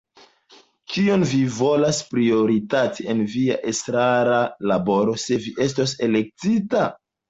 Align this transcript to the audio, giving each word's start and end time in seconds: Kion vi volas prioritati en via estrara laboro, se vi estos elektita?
Kion 0.93 1.25
vi 1.31 1.41
volas 1.57 1.99
prioritati 2.15 3.07
en 3.15 3.23
via 3.37 3.61
estrara 3.75 4.43
laboro, 4.75 5.19
se 5.29 5.43
vi 5.47 5.57
estos 5.71 5.99
elektita? 6.13 6.89